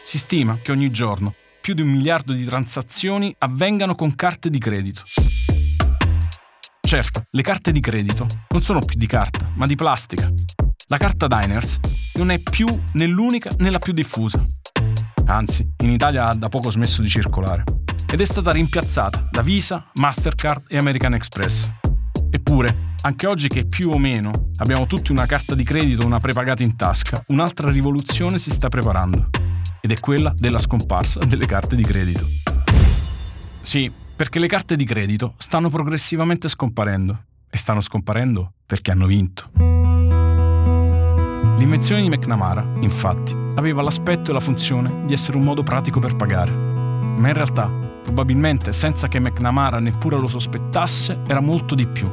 Si 0.03 0.19
stima 0.19 0.59
che 0.61 0.71
ogni 0.71 0.91
giorno 0.91 1.33
più 1.59 1.73
di 1.73 1.81
un 1.81 1.87
miliardo 1.87 2.31
di 2.31 2.45
transazioni 2.45 3.35
avvengano 3.39 3.95
con 3.95 4.13
carte 4.13 4.51
di 4.51 4.59
credito. 4.59 5.01
Certo, 6.79 7.23
le 7.27 7.41
carte 7.41 7.71
di 7.71 7.79
credito 7.79 8.27
non 8.49 8.61
sono 8.61 8.77
più 8.85 8.99
di 8.99 9.07
carta, 9.07 9.51
ma 9.55 9.65
di 9.65 9.73
plastica. 9.73 10.31
La 10.85 10.97
carta 10.97 11.25
Diners 11.25 11.79
non 12.19 12.29
è 12.29 12.37
più 12.37 12.67
né 12.67 13.07
l'unica 13.07 13.49
né 13.57 13.71
la 13.71 13.79
più 13.79 13.93
diffusa. 13.93 14.45
Anzi, 15.25 15.67
in 15.77 15.89
Italia 15.89 16.27
ha 16.27 16.35
da 16.35 16.49
poco 16.49 16.69
smesso 16.69 17.01
di 17.01 17.09
circolare. 17.09 17.63
Ed 18.07 18.21
è 18.21 18.25
stata 18.25 18.51
rimpiazzata 18.51 19.29
da 19.31 19.41
Visa, 19.41 19.89
Mastercard 19.95 20.65
e 20.67 20.77
American 20.77 21.15
Express. 21.15 21.71
Eppure, 22.35 22.95
anche 23.03 23.27
oggi 23.27 23.47
che 23.47 23.65
più 23.65 23.91
o 23.91 23.97
meno 23.97 24.49
abbiamo 24.57 24.87
tutti 24.87 25.13
una 25.13 25.25
carta 25.25 25.55
di 25.55 25.63
credito 25.63 26.03
o 26.03 26.05
una 26.05 26.17
prepagata 26.17 26.63
in 26.63 26.75
tasca, 26.75 27.23
un'altra 27.27 27.71
rivoluzione 27.71 28.37
si 28.37 28.51
sta 28.51 28.67
preparando 28.67 29.29
ed 29.79 29.91
è 29.91 29.99
quella 30.01 30.33
della 30.35 30.59
scomparsa 30.59 31.19
delle 31.23 31.45
carte 31.45 31.77
di 31.77 31.83
credito. 31.83 32.25
Sì, 33.61 33.89
perché 34.13 34.39
le 34.39 34.47
carte 34.47 34.75
di 34.75 34.83
credito 34.83 35.35
stanno 35.37 35.69
progressivamente 35.69 36.49
scomparendo 36.49 37.23
e 37.49 37.57
stanno 37.57 37.79
scomparendo 37.79 38.51
perché 38.65 38.91
hanno 38.91 39.05
vinto. 39.05 39.49
L'invenzione 41.57 42.01
di 42.01 42.09
McNamara, 42.09 42.67
infatti, 42.81 43.33
aveva 43.55 43.81
l'aspetto 43.81 44.31
e 44.31 44.33
la 44.33 44.41
funzione 44.41 45.05
di 45.05 45.13
essere 45.13 45.37
un 45.37 45.43
modo 45.45 45.63
pratico 45.63 46.01
per 46.01 46.17
pagare, 46.17 46.51
ma 46.51 47.29
in 47.29 47.33
realtà, 47.33 47.84
probabilmente 48.05 48.71
senza 48.71 49.07
che 49.07 49.19
McNamara 49.19 49.79
neppure 49.79 50.19
lo 50.19 50.27
sospettasse, 50.27 51.21
era 51.27 51.41
molto 51.41 51.73
di 51.75 51.87
più. 51.87 52.05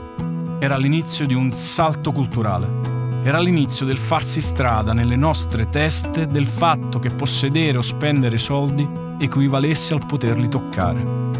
Era 0.59 0.79
l'inizio 0.79 1.27
di 1.27 1.35
un 1.35 1.53
salto 1.53 2.13
culturale 2.13 3.03
era 3.25 3.39
l'inizio 3.39 3.87
del 3.87 3.99
farsi 3.99 4.41
strada 4.41 4.93
nelle 4.93 5.15
nostre 5.15 5.69
teste 5.69 6.27
del 6.27 6.47
fatto 6.47 6.99
che 6.99 7.11
possedere 7.11 7.79
o 7.79 7.81
spendere 7.81 8.37
soldi 8.37 8.89
equivalesse 9.19 9.95
al 9.95 10.05
poterli 10.05 10.49
toccare. 10.49 11.31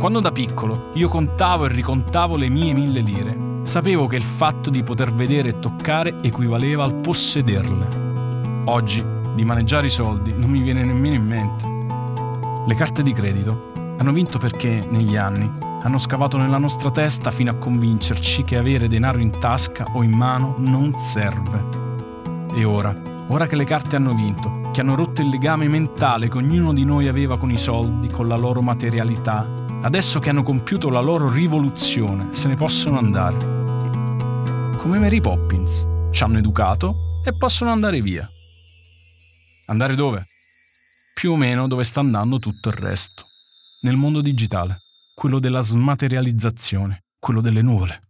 Quando 0.00 0.18
da 0.18 0.32
piccolo 0.32 0.90
io 0.94 1.08
contavo 1.08 1.66
e 1.66 1.68
ricontavo 1.68 2.36
le 2.36 2.48
mie 2.48 2.74
mille 2.74 3.00
lire, 3.00 3.38
sapevo 3.62 4.06
che 4.06 4.16
il 4.16 4.24
fatto 4.24 4.70
di 4.70 4.82
poter 4.82 5.12
vedere 5.12 5.50
e 5.50 5.58
toccare 5.60 6.16
equivaleva 6.20 6.82
al 6.82 6.96
possederle. 6.96 7.86
Oggi, 8.64 9.04
di 9.32 9.44
maneggiare 9.44 9.86
i 9.86 9.90
soldi, 9.90 10.34
non 10.36 10.50
mi 10.50 10.60
viene 10.60 10.82
nemmeno 10.82 11.14
in 11.14 11.24
mente. 11.24 11.68
Le 12.66 12.74
carte 12.74 13.04
di 13.04 13.12
credito 13.12 13.69
hanno 14.00 14.12
vinto 14.12 14.38
perché, 14.38 14.80
negli 14.88 15.14
anni, 15.14 15.50
hanno 15.82 15.98
scavato 15.98 16.38
nella 16.38 16.56
nostra 16.56 16.90
testa 16.90 17.30
fino 17.30 17.50
a 17.50 17.56
convincerci 17.56 18.44
che 18.44 18.56
avere 18.56 18.88
denaro 18.88 19.18
in 19.18 19.38
tasca 19.38 19.84
o 19.92 20.02
in 20.02 20.16
mano 20.16 20.54
non 20.58 20.96
serve. 20.96 22.48
E 22.54 22.64
ora, 22.64 22.94
ora 23.28 23.46
che 23.46 23.56
le 23.56 23.64
carte 23.64 23.96
hanno 23.96 24.12
vinto, 24.12 24.70
che 24.72 24.80
hanno 24.80 24.94
rotto 24.94 25.20
il 25.20 25.28
legame 25.28 25.68
mentale 25.68 26.30
che 26.30 26.38
ognuno 26.38 26.72
di 26.72 26.84
noi 26.84 27.08
aveva 27.08 27.36
con 27.36 27.50
i 27.50 27.58
soldi, 27.58 28.08
con 28.08 28.26
la 28.26 28.36
loro 28.36 28.62
materialità, 28.62 29.46
adesso 29.82 30.18
che 30.18 30.30
hanno 30.30 30.42
compiuto 30.42 30.88
la 30.88 31.00
loro 31.00 31.30
rivoluzione, 31.30 32.28
se 32.32 32.48
ne 32.48 32.54
possono 32.54 32.96
andare. 32.96 33.36
Come 34.78 34.98
Mary 34.98 35.20
Poppins, 35.20 35.86
ci 36.10 36.22
hanno 36.22 36.38
educato 36.38 37.20
e 37.22 37.36
possono 37.36 37.70
andare 37.70 38.00
via. 38.00 38.26
Andare 39.66 39.94
dove? 39.94 40.22
Più 41.14 41.32
o 41.32 41.36
meno 41.36 41.68
dove 41.68 41.84
sta 41.84 42.00
andando 42.00 42.38
tutto 42.38 42.70
il 42.70 42.76
resto, 42.76 43.24
nel 43.82 43.96
mondo 43.96 44.20
digitale 44.20 44.82
quello 45.14 45.38
della 45.38 45.60
smaterializzazione, 45.60 47.04
quello 47.18 47.40
delle 47.40 47.62
nuvole. 47.62 48.08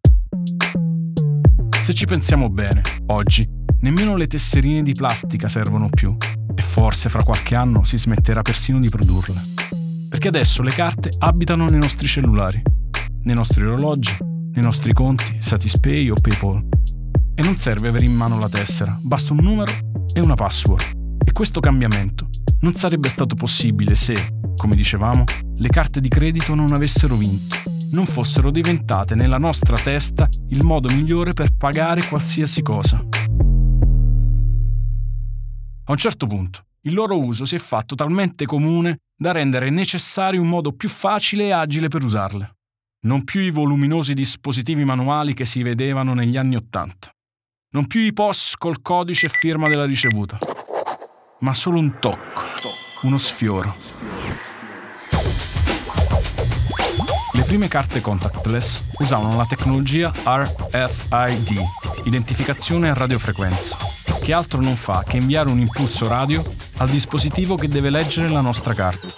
Se 1.82 1.92
ci 1.92 2.06
pensiamo 2.06 2.48
bene, 2.48 2.82
oggi 3.06 3.44
nemmeno 3.80 4.16
le 4.16 4.26
tesserine 4.26 4.82
di 4.82 4.92
plastica 4.92 5.48
servono 5.48 5.88
più 5.88 6.16
e 6.54 6.62
forse 6.62 7.08
fra 7.08 7.22
qualche 7.22 7.54
anno 7.54 7.82
si 7.82 7.98
smetterà 7.98 8.42
persino 8.42 8.78
di 8.78 8.88
produrle. 8.88 9.40
Perché 10.08 10.28
adesso 10.28 10.62
le 10.62 10.70
carte 10.70 11.10
abitano 11.18 11.66
nei 11.66 11.80
nostri 11.80 12.06
cellulari, 12.06 12.62
nei 13.22 13.34
nostri 13.34 13.64
orologi, 13.64 14.16
nei 14.20 14.62
nostri 14.62 14.92
conti, 14.92 15.36
Satispay 15.40 16.10
o 16.10 16.14
PayPal. 16.20 16.64
E 17.34 17.42
non 17.42 17.56
serve 17.56 17.88
avere 17.88 18.04
in 18.04 18.14
mano 18.14 18.38
la 18.38 18.48
tessera, 18.48 18.96
basta 19.00 19.32
un 19.32 19.42
numero 19.42 19.72
e 20.12 20.20
una 20.20 20.34
password. 20.34 21.18
E 21.24 21.32
questo 21.32 21.60
cambiamento 21.60 22.28
non 22.60 22.74
sarebbe 22.74 23.08
stato 23.08 23.34
possibile 23.34 23.94
se, 23.94 24.14
come 24.60 24.76
dicevamo, 24.76 25.24
le 25.56 25.68
carte 25.70 26.00
di 26.00 26.10
credito 26.10 26.54
non 26.54 26.70
avessero 26.74 27.14
vinto, 27.14 27.56
non 27.92 28.04
fossero 28.04 28.50
diventate 28.50 29.14
nella 29.14 29.38
nostra 29.38 29.74
testa 29.74 30.28
il 30.50 30.62
modo 30.66 30.92
migliore 30.92 31.32
per 31.32 31.56
pagare 31.56 32.06
qualsiasi 32.06 32.60
cosa. 32.60 32.96
A 35.84 35.92
un 35.92 35.96
certo 35.96 36.26
punto, 36.26 36.66
il 36.82 36.92
loro 36.92 37.18
uso 37.18 37.46
si 37.46 37.54
è 37.54 37.58
fatto 37.58 37.94
talmente 37.94 38.44
comune 38.44 38.98
da 39.16 39.32
rendere 39.32 39.70
necessario 39.70 40.42
un 40.42 40.48
modo 40.48 40.72
più 40.72 40.90
facile 40.90 41.46
e 41.46 41.52
agile 41.52 41.88
per 41.88 42.04
usarle. 42.04 42.56
Non 43.06 43.24
più 43.24 43.40
i 43.40 43.50
voluminosi 43.50 44.12
dispositivi 44.12 44.84
manuali 44.84 45.32
che 45.32 45.46
si 45.46 45.62
vedevano 45.62 46.12
negli 46.12 46.36
anni 46.36 46.56
Ottanta. 46.56 47.08
Non 47.70 47.86
più 47.86 48.00
i 48.00 48.12
POS 48.12 48.56
col 48.58 48.82
codice 48.82 49.24
e 49.24 49.30
firma 49.30 49.68
della 49.68 49.86
ricevuta. 49.86 50.36
Ma 51.38 51.54
solo 51.54 51.78
un 51.78 51.98
tocco, 51.98 52.42
uno 53.04 53.16
sfioro 53.16 54.09
prime 57.50 57.66
carte 57.66 58.00
contactless 58.00 58.84
usavano 59.00 59.36
la 59.36 59.44
tecnologia 59.44 60.12
RFID, 60.22 61.60
identificazione 62.04 62.90
a 62.90 62.94
radiofrequenza, 62.94 63.76
che 64.22 64.32
altro 64.32 64.60
non 64.60 64.76
fa 64.76 65.02
che 65.04 65.16
inviare 65.16 65.50
un 65.50 65.58
impulso 65.58 66.06
radio 66.06 66.44
al 66.76 66.88
dispositivo 66.88 67.56
che 67.56 67.66
deve 67.66 67.90
leggere 67.90 68.28
la 68.28 68.40
nostra 68.40 68.72
carta. 68.72 69.08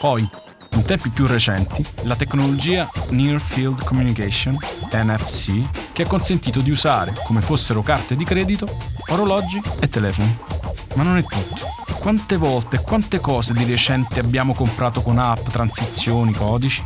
Poi, 0.00 0.28
in 0.72 0.82
tempi 0.82 1.08
più 1.08 1.26
recenti, 1.26 1.82
la 2.02 2.14
tecnologia 2.14 2.86
Near 3.08 3.40
Field 3.40 3.84
Communication, 3.84 4.58
NFC, 4.92 5.62
che 5.94 6.02
ha 6.02 6.06
consentito 6.06 6.60
di 6.60 6.70
usare, 6.70 7.14
come 7.24 7.40
fossero 7.40 7.80
carte 7.80 8.16
di 8.16 8.24
credito, 8.24 8.68
orologi 9.08 9.62
e 9.78 9.88
telefoni. 9.88 10.38
Ma 10.94 11.04
non 11.04 11.16
è 11.16 11.24
tutto. 11.24 11.68
Quante 12.00 12.36
volte 12.36 12.76
e 12.76 12.80
quante 12.82 13.18
cose 13.18 13.54
di 13.54 13.64
recente 13.64 14.20
abbiamo 14.20 14.52
comprato 14.52 15.00
con 15.00 15.18
app, 15.18 15.48
transizioni, 15.48 16.34
codici? 16.34 16.84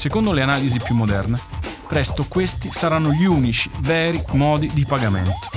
Secondo 0.00 0.32
le 0.32 0.40
analisi 0.40 0.80
più 0.80 0.94
moderne, 0.94 1.38
presto 1.86 2.24
questi 2.26 2.70
saranno 2.70 3.12
gli 3.12 3.26
unici 3.26 3.70
veri 3.80 4.24
modi 4.32 4.70
di 4.72 4.86
pagamento. 4.86 5.50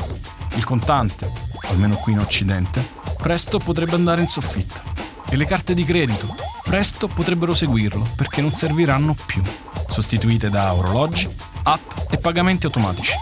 Il 0.55 0.65
contante, 0.65 1.31
almeno 1.69 1.95
qui 1.95 2.11
in 2.11 2.19
Occidente, 2.19 2.85
presto 3.15 3.57
potrebbe 3.57 3.95
andare 3.95 4.19
in 4.19 4.27
soffitta. 4.27 4.83
E 5.29 5.37
le 5.37 5.45
carte 5.45 5.73
di 5.73 5.85
credito, 5.85 6.35
presto 6.61 7.07
potrebbero 7.07 7.53
seguirlo 7.53 8.05
perché 8.17 8.41
non 8.41 8.51
serviranno 8.51 9.15
più, 9.25 9.41
sostituite 9.87 10.49
da 10.49 10.73
orologi, 10.73 11.33
app 11.63 12.11
e 12.11 12.17
pagamenti 12.17 12.65
automatici. 12.65 13.13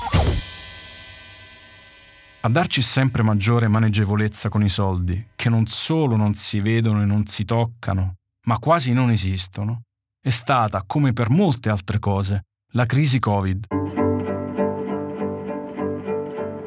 A 2.41 2.49
darci 2.49 2.81
sempre 2.81 3.21
maggiore 3.21 3.67
maneggevolezza 3.67 4.49
con 4.49 4.63
i 4.63 4.69
soldi, 4.69 5.23
che 5.35 5.49
non 5.49 5.67
solo 5.67 6.15
non 6.15 6.33
si 6.33 6.61
vedono 6.61 7.03
e 7.03 7.05
non 7.05 7.27
si 7.27 7.45
toccano, 7.45 8.15
ma 8.47 8.57
quasi 8.57 8.91
non 8.91 9.11
esistono, 9.11 9.83
è 10.23 10.29
stata, 10.29 10.83
come 10.85 11.13
per 11.13 11.31
molte 11.31 11.71
altre 11.71 11.97
cose, 11.97 12.45
la 12.73 12.85
crisi 12.85 13.17
Covid. 13.17 13.65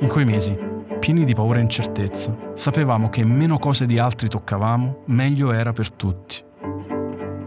In 0.01 0.09
quei 0.09 0.25
mesi, 0.25 0.59
pieni 0.99 1.25
di 1.25 1.35
paura 1.35 1.61
e 1.61 1.63
incertezza, 1.63 2.37
sapevamo 2.55 3.11
che 3.11 3.25
meno 3.25 3.61
cose 3.61 3.87
di 3.87 3.97
altri 3.97 4.27
toccavamo, 4.27 5.05
meglio 5.07 5.53
era 5.53 5.73
per 5.73 5.93
tutti. 5.93 6.43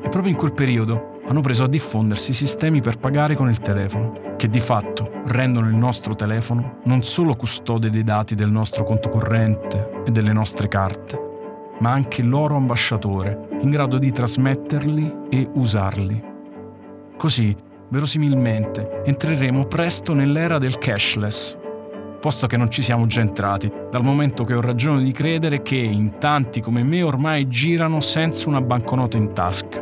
E 0.01 0.07
proprio 0.07 0.31
in 0.31 0.37
quel 0.37 0.53
periodo 0.53 1.19
hanno 1.27 1.41
preso 1.41 1.65
a 1.65 1.67
diffondersi 1.67 2.31
sistemi 2.31 2.79
per 2.79 2.99
pagare 2.99 3.35
con 3.35 3.49
il 3.49 3.59
telefono, 3.59 4.35
che 4.37 4.47
di 4.47 4.61
fatto 4.61 5.11
rendono 5.25 5.67
il 5.67 5.75
nostro 5.75 6.15
telefono 6.15 6.79
non 6.85 7.03
solo 7.03 7.35
custode 7.35 7.89
dei 7.89 8.05
dati 8.05 8.33
del 8.33 8.49
nostro 8.49 8.85
conto 8.85 9.09
corrente 9.09 10.03
e 10.05 10.11
delle 10.11 10.31
nostre 10.31 10.69
carte, 10.69 11.26
ma 11.79 11.91
anche 11.91 12.21
loro 12.21 12.55
ambasciatore, 12.55 13.47
in 13.61 13.69
grado 13.69 13.97
di 13.97 14.11
trasmetterli 14.11 15.15
e 15.29 15.47
usarli. 15.53 16.23
Così, 17.17 17.55
verosimilmente, 17.89 19.01
entreremo 19.05 19.65
presto 19.65 20.13
nell'era 20.13 20.57
del 20.57 20.77
cashless, 20.77 21.57
posto 22.19 22.47
che 22.47 22.57
non 22.57 22.69
ci 22.69 22.81
siamo 22.81 23.05
già 23.05 23.21
entrati, 23.21 23.71
dal 23.89 24.03
momento 24.03 24.43
che 24.43 24.53
ho 24.53 24.61
ragione 24.61 25.03
di 25.03 25.11
credere 25.11 25.61
che 25.61 25.77
in 25.77 26.17
tanti 26.17 26.61
come 26.61 26.83
me 26.83 27.01
ormai 27.01 27.47
girano 27.47 27.99
senza 27.99 28.49
una 28.49 28.61
banconota 28.61 29.17
in 29.17 29.33
tasca. 29.33 29.81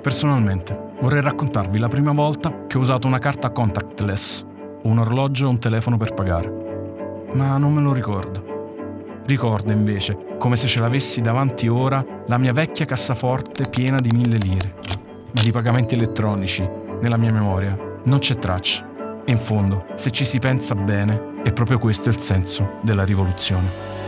Personalmente, 0.00 0.90
vorrei 1.00 1.20
raccontarvi 1.20 1.78
la 1.78 1.88
prima 1.88 2.12
volta 2.12 2.66
che 2.66 2.76
ho 2.76 2.80
usato 2.80 3.06
una 3.06 3.18
carta 3.18 3.50
contactless, 3.50 4.44
un 4.82 4.98
orologio 4.98 5.46
o 5.46 5.50
un 5.50 5.58
telefono 5.58 5.96
per 5.96 6.14
pagare. 6.14 7.28
Ma 7.34 7.56
non 7.56 7.72
me 7.72 7.80
lo 7.80 7.92
ricordo. 7.92 8.51
Ricordo 9.24 9.70
invece, 9.70 10.36
come 10.38 10.56
se 10.56 10.66
ce 10.66 10.80
l'avessi 10.80 11.20
davanti 11.20 11.68
ora, 11.68 12.04
la 12.26 12.38
mia 12.38 12.52
vecchia 12.52 12.84
cassaforte 12.84 13.68
piena 13.68 13.98
di 13.98 14.10
mille 14.12 14.36
lire. 14.38 14.74
Ma 15.32 15.40
di 15.40 15.52
pagamenti 15.52 15.94
elettronici, 15.94 16.68
nella 17.00 17.16
mia 17.16 17.32
memoria, 17.32 17.78
non 18.04 18.18
c'è 18.18 18.36
traccia. 18.36 18.84
E 19.24 19.30
in 19.30 19.38
fondo, 19.38 19.86
se 19.94 20.10
ci 20.10 20.24
si 20.24 20.38
pensa 20.38 20.74
bene, 20.74 21.40
è 21.44 21.52
proprio 21.52 21.78
questo 21.78 22.08
il 22.08 22.18
senso 22.18 22.78
della 22.82 23.04
rivoluzione. 23.04 24.00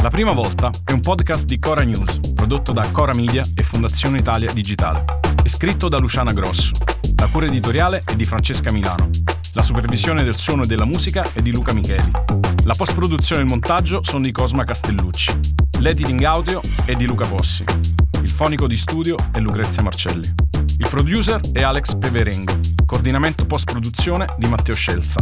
La 0.00 0.10
prima 0.10 0.32
volta 0.32 0.70
è 0.84 0.92
un 0.92 1.00
podcast 1.00 1.44
di 1.44 1.58
Cora 1.58 1.82
News, 1.82 2.20
prodotto 2.48 2.72
da 2.72 2.88
Cora 2.90 3.12
Media 3.12 3.44
e 3.54 3.62
Fondazione 3.62 4.16
Italia 4.16 4.50
Digitale. 4.54 5.04
È 5.42 5.48
scritto 5.48 5.90
da 5.90 5.98
Luciana 5.98 6.32
Grosso. 6.32 6.72
La 7.16 7.26
cura 7.26 7.44
editoriale 7.44 8.02
è 8.06 8.16
di 8.16 8.24
Francesca 8.24 8.72
Milano. 8.72 9.10
La 9.52 9.60
supervisione 9.60 10.22
del 10.22 10.34
suono 10.34 10.62
e 10.62 10.66
della 10.66 10.86
musica 10.86 11.30
è 11.34 11.42
di 11.42 11.52
Luca 11.52 11.74
Micheli. 11.74 12.10
La 12.64 12.74
post-produzione 12.74 13.42
e 13.42 13.44
il 13.44 13.50
montaggio 13.50 14.02
sono 14.02 14.22
di 14.22 14.32
Cosma 14.32 14.64
Castellucci. 14.64 15.38
L'editing 15.80 16.22
audio 16.22 16.62
è 16.86 16.94
di 16.94 17.04
Luca 17.04 17.28
Possi. 17.28 17.64
Il 18.22 18.30
fonico 18.30 18.66
di 18.66 18.76
studio 18.76 19.16
è 19.30 19.40
Lucrezia 19.40 19.82
Marcelli. 19.82 20.32
Il 20.78 20.86
producer 20.88 21.38
è 21.52 21.62
Alex 21.62 21.96
Peverengo. 21.98 22.58
Coordinamento 22.86 23.44
post-produzione 23.44 24.24
di 24.38 24.46
Matteo 24.46 24.74
Scelza. 24.74 25.18